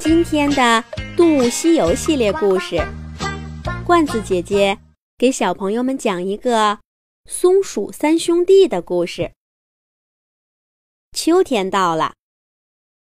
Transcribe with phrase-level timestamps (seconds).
[0.00, 0.56] 今天的
[1.14, 2.78] 《动物西游》系列故事，
[3.86, 4.78] 罐子姐姐
[5.18, 6.80] 给小朋友们讲一个
[7.26, 9.34] 松鼠三兄弟的故事。
[11.12, 12.14] 秋天到了，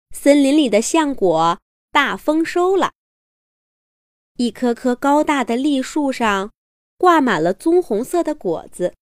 [0.10, 1.60] 森林里的橡果
[1.92, 2.94] 大丰收了。
[4.38, 6.50] 一棵棵高大的栗树上
[6.98, 8.96] 挂满了棕红色的果子，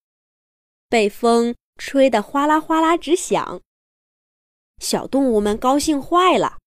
[0.89, 3.61] 被风吹得哗啦哗啦直响。
[4.79, 6.57] 小动物们高兴坏了。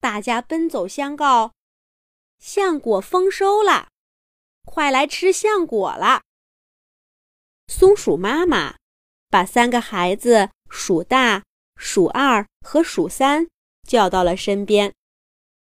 [0.00, 1.52] 大家奔走相告
[2.38, 3.88] ：“橡果丰收了，
[4.64, 6.22] 快来吃橡果了！”
[7.66, 8.76] 松鼠妈妈
[9.28, 11.42] 把三个孩子鼠大、
[11.76, 13.48] 鼠二和鼠三
[13.86, 14.94] 叫到了身边，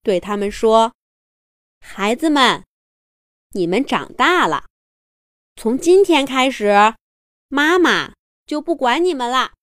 [0.02, 0.93] 对他们说
[1.80, 2.65] ：“孩子们，
[3.51, 4.66] 你们长大了，
[5.55, 6.95] 从今天开始，
[7.49, 8.13] 妈妈
[8.45, 9.55] 就不管你们了，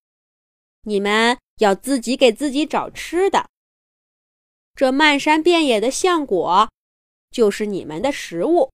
[0.82, 3.48] 你们要自己给自己找吃的。”
[4.74, 6.68] 这漫山遍野的橡果，
[7.30, 8.72] 就是你们的食物。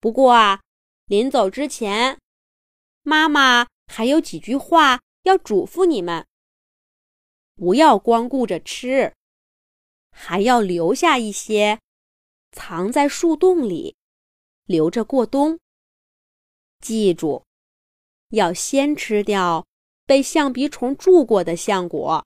[0.00, 0.62] 不过啊，
[1.04, 2.18] 临走之前，
[3.02, 6.26] 妈妈还有几句话要嘱咐你们：
[7.56, 9.14] 不要光顾着吃，
[10.10, 11.78] 还要留下一些，
[12.52, 13.94] 藏在树洞里，
[14.64, 15.58] 留着过冬。
[16.78, 17.44] 记住，
[18.30, 19.66] 要先吃掉
[20.06, 22.24] 被象鼻虫蛀过的橡果，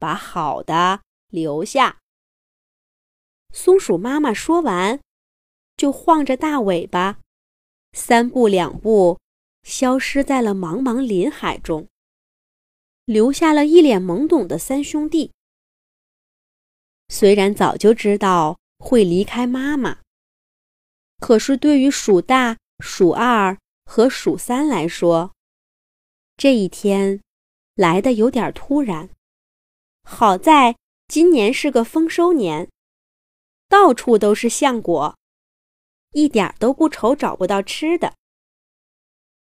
[0.00, 1.03] 把好的。
[1.34, 1.98] 留下。
[3.52, 5.00] 松鼠妈妈说完，
[5.76, 7.18] 就晃着大尾巴，
[7.92, 9.18] 三步两步，
[9.64, 11.88] 消失在了茫茫林海中，
[13.04, 15.32] 留下了一脸懵懂的三兄弟。
[17.08, 19.98] 虽然早就知道会离开妈妈，
[21.18, 25.32] 可是对于鼠大、鼠二和鼠三来说，
[26.36, 27.20] 这一天
[27.74, 29.10] 来的有点突然。
[30.04, 30.76] 好在。
[31.06, 32.68] 今年是个丰收年，
[33.68, 35.16] 到处都是橡果，
[36.12, 38.14] 一点都不愁找不到吃的。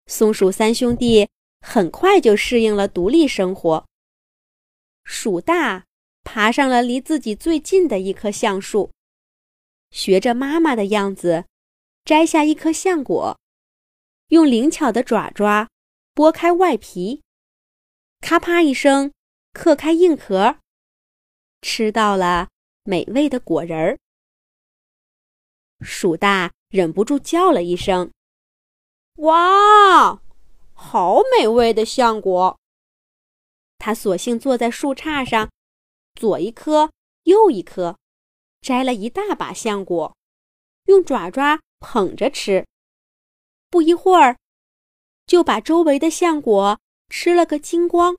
[0.07, 1.29] 松鼠三兄弟
[1.61, 3.85] 很快就适应了独立生活。
[5.05, 5.85] 鼠大
[6.23, 8.91] 爬上了离自己最近的一棵橡树，
[9.91, 11.45] 学着妈妈的样子，
[12.03, 13.39] 摘下一颗橡果，
[14.29, 15.69] 用灵巧的爪爪
[16.15, 17.21] 剥开外皮，
[18.19, 19.13] 咔啪一声，
[19.53, 20.57] 嗑开硬壳。
[21.63, 22.49] 吃到了
[22.83, 23.97] 美味的果仁儿，
[25.79, 28.11] 鼠大忍不住叫了一声
[29.23, 30.21] ：“哇，
[30.73, 32.59] 好美味的橡果！”
[33.79, 35.49] 他索性坐在树杈上，
[36.19, 36.91] 左一颗，
[37.23, 37.97] 右一颗，
[38.59, 40.15] 摘了一大把橡果，
[40.87, 42.67] 用爪爪捧着吃。
[43.69, 44.37] 不一会儿，
[45.25, 48.17] 就把周围的橡果吃了个精光。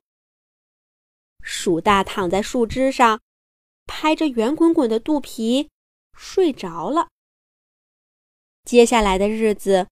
[1.43, 3.21] 鼠大躺在树枝上。
[3.85, 5.69] 拍着圆滚滚的肚皮
[6.13, 7.09] 睡着了。
[8.63, 9.87] 接下来的日子，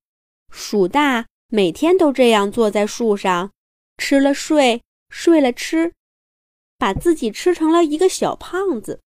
[0.50, 3.52] 鼠大每天都这样坐在树上，
[3.98, 5.94] 吃了睡，睡了吃，
[6.78, 9.02] 把自己吃成了一个小胖子。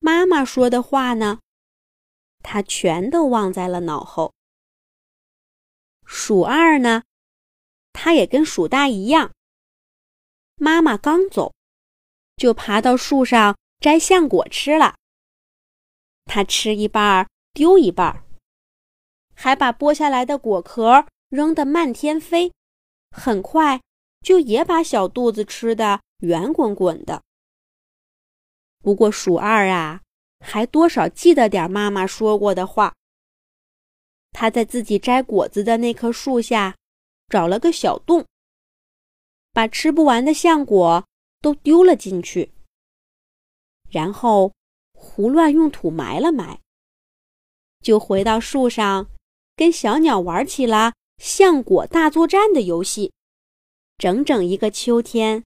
[0.00, 1.40] 妈妈说的话呢，
[2.42, 4.34] 他全都忘在了脑后。
[6.04, 7.04] 鼠二呢，
[7.92, 9.32] 他也跟鼠大一样，
[10.56, 11.54] 妈妈刚走。
[12.42, 14.96] 就爬到树上摘橡果吃了。
[16.24, 18.24] 他吃一半丢一半，
[19.32, 22.52] 还把剥下来的果壳扔得漫天飞，
[23.12, 23.80] 很快
[24.22, 27.22] 就也把小肚子吃得圆滚滚的。
[28.80, 30.00] 不过鼠二啊，
[30.40, 32.92] 还多少记得点妈妈说过的话。
[34.32, 36.74] 他在自己摘果子的那棵树下
[37.28, 38.26] 找了个小洞，
[39.52, 41.04] 把吃不完的橡果。
[41.42, 42.52] 都丢了进去，
[43.90, 44.54] 然后
[44.94, 46.60] 胡乱用土埋了埋，
[47.82, 49.10] 就回到树上，
[49.56, 53.12] 跟小鸟玩起了橡果大作战的游戏。
[53.98, 55.44] 整整一个秋天，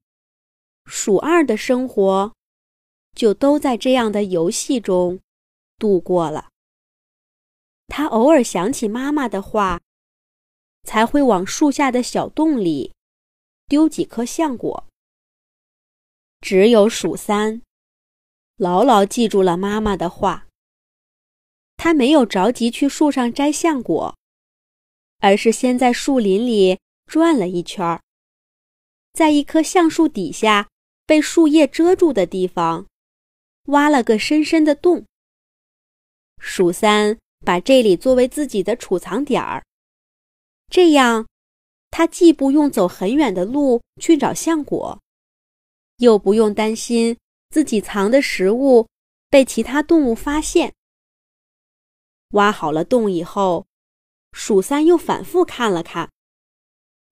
[0.84, 2.32] 鼠二的生活
[3.14, 5.20] 就都在这样的游戏中
[5.78, 6.48] 度过了。
[7.88, 9.80] 他偶尔想起妈妈的话，
[10.84, 12.92] 才会往树下的小洞里
[13.66, 14.85] 丢几颗橡果。
[16.40, 17.62] 只有鼠三，
[18.56, 20.46] 牢牢记住了妈妈的话。
[21.76, 24.16] 他没有着急去树上摘橡果，
[25.18, 28.00] 而是先在树林里转了一圈，
[29.12, 30.68] 在一棵橡树底下
[31.04, 32.86] 被树叶遮住的地方，
[33.66, 35.04] 挖了个深深的洞。
[36.38, 39.64] 鼠三把这里作为自己的储藏点儿，
[40.68, 41.26] 这样，
[41.90, 45.00] 他既不用走很远的路去找橡果。
[45.96, 47.16] 又不用担心
[47.50, 48.88] 自己藏的食物
[49.30, 50.74] 被其他动物发现。
[52.30, 53.66] 挖好了洞以后，
[54.32, 56.10] 鼠三又反复看了看，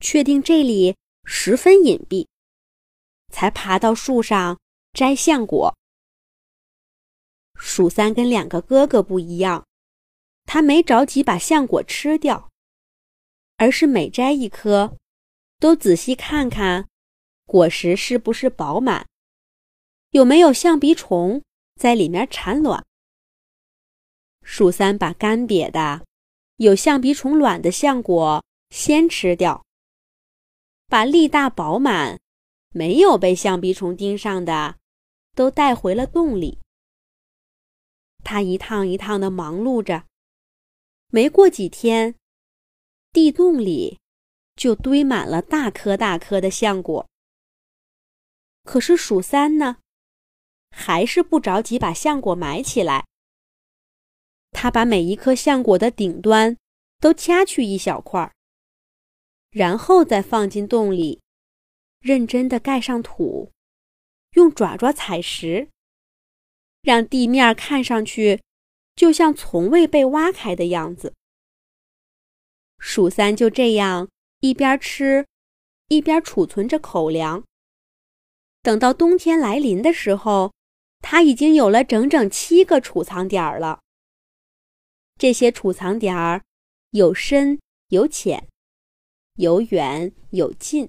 [0.00, 2.26] 确定这里十分隐蔽，
[3.32, 4.58] 才爬到树上
[4.92, 5.74] 摘橡果。
[7.54, 9.64] 鼠三跟两个哥哥不一样，
[10.44, 12.50] 他没着急把橡果吃掉，
[13.56, 14.96] 而是每摘一颗，
[15.58, 16.88] 都仔细看看
[17.46, 19.06] 果实是不是饱满，
[20.10, 21.42] 有没有象鼻虫
[21.78, 22.84] 在里面产卵。
[24.42, 26.04] 鼠三把干瘪的、
[26.56, 29.64] 有象鼻虫卵的橡果先吃掉，
[30.86, 32.20] 把粒大饱满、
[32.70, 34.76] 没有被象鼻虫盯上的
[35.34, 36.58] 都带回了洞里。
[38.22, 40.04] 他一趟一趟的忙碌着，
[41.08, 42.14] 没过几天，
[43.12, 43.98] 地洞里
[44.56, 47.06] 就堆满了大颗大颗的橡果。
[48.74, 49.76] 可是鼠三呢，
[50.72, 53.06] 还是不着急把橡果埋起来。
[54.50, 56.56] 他把每一颗橡果的顶端
[56.98, 58.34] 都掐去一小块儿，
[59.52, 61.20] 然后再放进洞里，
[62.00, 63.52] 认真的盖上土，
[64.32, 65.68] 用爪爪踩实。
[66.82, 68.42] 让地面看上去
[68.96, 71.14] 就像从未被挖开的样子。
[72.80, 74.08] 鼠三就这样
[74.40, 75.24] 一边吃，
[75.86, 77.44] 一边储存着口粮。
[78.64, 80.54] 等到冬天来临的时候，
[81.02, 83.80] 他已经有了整整七个储藏点儿了。
[85.18, 86.42] 这些储藏点儿
[86.92, 88.48] 有深有浅，
[89.34, 90.88] 有远有近。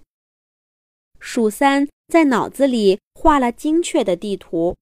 [1.19, 4.77] 鼠三在脑子里画了精确的地图。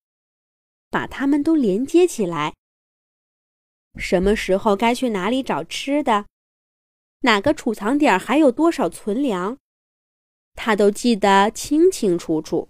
[0.92, 2.54] 把它们都连接起来。
[3.98, 6.28] 什么时候该去哪里找吃的？
[7.22, 9.58] 哪个储藏点还有多少存粮？
[10.54, 12.70] 他都记得清清楚楚。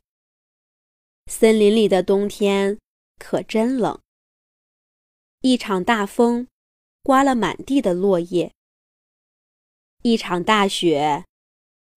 [1.27, 2.77] 森林里的冬天
[3.17, 3.99] 可真冷。
[5.41, 6.47] 一场大风，
[7.01, 8.53] 刮了满地的落叶。
[10.03, 11.25] 一场大雪，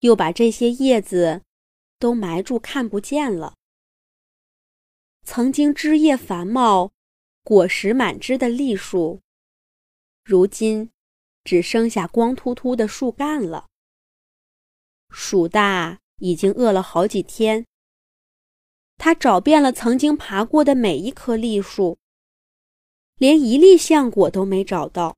[0.00, 1.42] 又把这些叶子
[1.98, 3.54] 都埋住，看不见了。
[5.24, 6.92] 曾经枝叶繁茂、
[7.42, 9.20] 果实满枝的栗树，
[10.24, 10.90] 如今
[11.42, 13.66] 只剩下光秃秃的树干了。
[15.10, 17.66] 鼠大已经饿了好几天，
[18.98, 21.98] 他找遍了曾经爬过的每一棵栗树，
[23.16, 25.16] 连一粒橡果都没找到。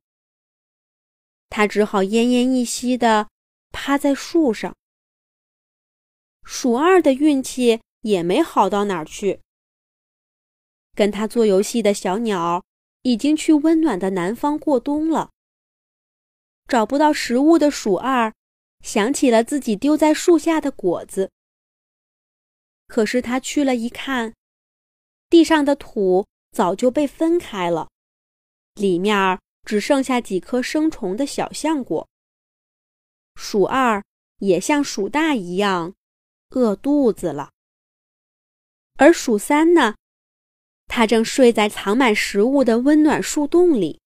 [1.49, 3.29] 他只好奄奄一息地
[3.71, 4.77] 趴在树上。
[6.45, 9.41] 鼠二的运气也没好到哪儿去。
[10.95, 12.65] 跟他做游戏的小鸟
[13.03, 15.31] 已经去温暖的南方过冬了。
[16.67, 18.35] 找不到食物的鼠二
[18.83, 21.31] 想起了自己丢在树下的果子，
[22.89, 24.35] 可是他去了一看，
[25.31, 27.89] 地上的土早就被分开了，
[28.75, 32.09] 里面只剩下几颗生虫的小橡果。
[33.37, 34.03] 鼠二
[34.39, 35.95] 也像鼠大一样
[36.51, 37.53] 饿肚子了，
[38.95, 39.95] 而鼠三呢？
[40.87, 44.01] 他正睡在藏满食物的温暖树洞里。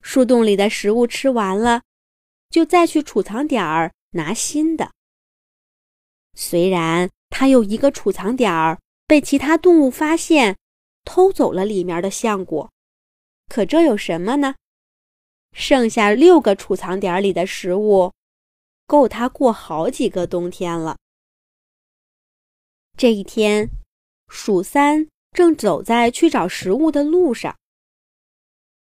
[0.00, 1.82] 树洞里的食物吃完了，
[2.48, 4.92] 就再去储藏点儿拿新的。
[6.34, 10.56] 虽然他有一个储藏点儿被其他动物发现，
[11.04, 12.70] 偷走了里面的橡果，
[13.48, 14.54] 可这有什么呢？
[15.52, 18.12] 剩下六个储藏点里的食物，
[18.86, 20.96] 够他过好几个冬天了。
[22.96, 23.68] 这一天，
[24.28, 25.08] 鼠三。
[25.32, 27.54] 正走在去找食物的路上，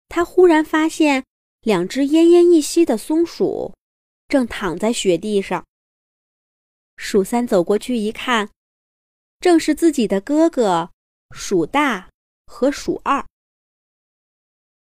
[0.09, 1.25] 他忽然发现
[1.61, 3.75] 两只奄奄一息的松鼠
[4.29, 5.67] 正躺在雪地上。
[7.01, 8.51] 鼠三走过去一看，
[9.39, 10.91] 正是自己的哥哥
[11.31, 12.11] 鼠大
[12.45, 13.25] 和鼠二。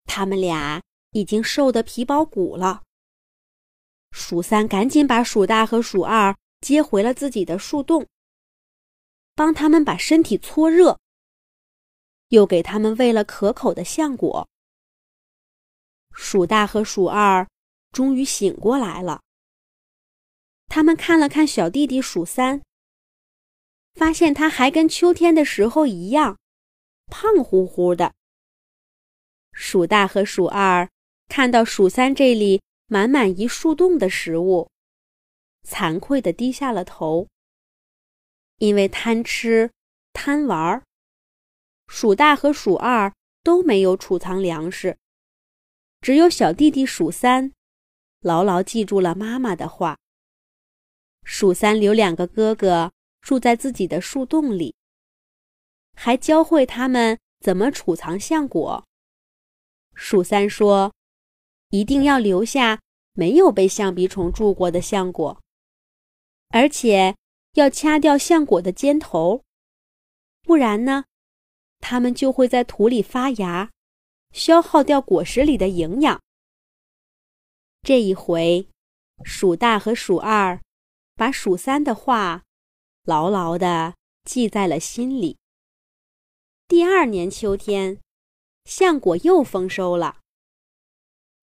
[0.06, 2.82] 他们俩已经瘦得皮包骨了。
[4.10, 8.08] 鼠三赶紧把鼠大和鼠二接回了自己的树洞，
[9.34, 10.98] 帮他们把身体搓热。
[12.28, 14.48] 又给他们喂了可口的橡果。
[16.12, 17.46] 鼠大和鼠二
[17.92, 19.20] 终于醒过来了。
[20.68, 22.62] 他们看了看小弟弟鼠三，
[23.94, 26.38] 发现他还跟秋天的时候一样，
[27.06, 28.14] 胖乎乎的。
[29.52, 30.88] 鼠大和鼠二
[31.26, 34.70] 看到鼠三这里满满一树洞的食物，
[35.66, 37.26] 惭愧地低下了头，
[38.58, 39.70] 因为贪吃
[40.12, 40.82] 贪玩。
[41.88, 44.98] 鼠大和鼠二都没有储藏粮食，
[46.02, 47.52] 只有小弟弟鼠三，
[48.20, 49.98] 牢牢记住了妈妈的话。
[51.30, 54.74] 鼠三留两个哥哥住在自己的树洞里，
[55.94, 58.86] 还教会他们怎么储藏橡果。
[59.94, 60.94] 鼠三说
[61.68, 62.80] ：“一定要留下
[63.12, 65.38] 没有被象鼻虫蛀过的橡果，
[66.48, 67.14] 而且
[67.52, 69.44] 要掐掉橡果的尖头，
[70.42, 71.04] 不然呢，
[71.78, 73.70] 它们就会在土里发芽，
[74.32, 76.22] 消耗掉果实里的营养。”
[77.84, 78.66] 这一回，
[79.24, 80.58] 鼠大和鼠二
[81.18, 82.44] 把鼠三的话
[83.02, 85.36] 牢牢地记在了心里。
[86.68, 87.98] 第二年秋天。
[88.64, 90.18] 橡果又丰收了。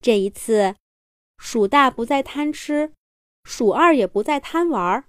[0.00, 0.76] 这一次，
[1.38, 2.92] 鼠大不再贪吃，
[3.42, 5.06] 鼠二也不再贪玩儿。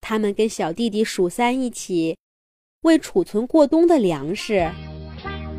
[0.00, 2.16] 他们跟小弟弟鼠三一起，
[2.80, 4.72] 为储存过冬的粮食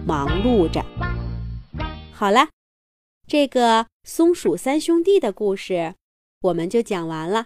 [0.07, 0.83] 忙碌着。
[2.11, 2.49] 好了，
[3.27, 5.93] 这个松鼠三兄弟的故事
[6.41, 7.45] 我们就讲完了。